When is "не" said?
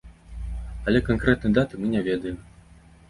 1.93-2.01